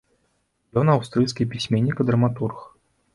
Ён 0.81 0.87
аўстрыйскі 0.93 1.47
пісьменнік 1.53 1.97
і 2.05 2.07
драматург. 2.11 2.57